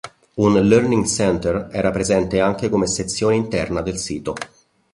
Un 0.37 0.53
"Learning 0.59 1.03
Center" 1.05 1.67
era 1.71 1.91
presente 1.91 2.39
anche 2.39 2.69
come 2.69 2.87
sezione 2.87 3.35
interna 3.35 3.81
del 3.81 3.97
sito. 3.99 4.33